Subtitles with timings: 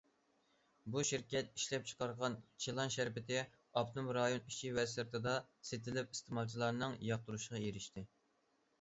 [0.93, 3.39] بۇ شىركەت ئىشلەپچىقارغان چىلان شەربىتى
[3.83, 5.37] ئاپتونوم رايون ئىچى ۋە سىرتىدا
[5.71, 8.11] سېتىلىپ، ئىستېمالچىلارنىڭ ياقتۇرۇشىغا ئېرىشتى.